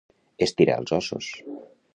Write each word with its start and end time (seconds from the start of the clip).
Estirar 0.45 0.79
els 0.83 0.95
ossos. 0.99 1.31